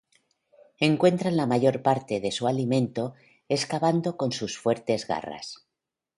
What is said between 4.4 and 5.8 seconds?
fuertes garras.